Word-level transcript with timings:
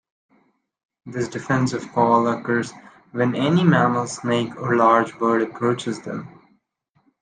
This 1.05 1.27
defensive 1.27 1.87
call 1.91 2.25
occurs 2.25 2.73
when 3.11 3.35
any 3.35 3.63
mammal, 3.63 4.07
snake, 4.07 4.55
or 4.57 4.75
large 4.75 5.15
bird 5.19 5.43
approaches 5.43 6.01
them. 6.01 6.41